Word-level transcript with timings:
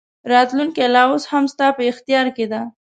راتلونکې 0.31 0.85
لا 0.95 1.03
اوس 1.09 1.23
هم 1.31 1.45
ستا 1.53 1.67
په 1.77 1.83
اختیار 1.91 2.27
کې 2.35 2.45
ده. 2.51 2.61